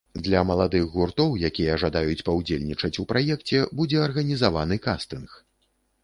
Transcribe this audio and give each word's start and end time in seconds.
Для 0.25 0.39
маладых 0.49 0.85
гуртоў, 0.93 1.33
якія 1.49 1.73
жадаюць 1.83 2.23
паўдзельнічаць 2.29 2.91
у 3.03 3.05
праекце 3.11 3.59
будзе 3.81 3.99
арганізаваны 4.07 4.79
кастынг. 4.87 5.37